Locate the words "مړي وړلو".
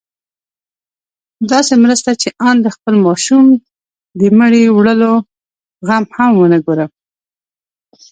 4.39-5.13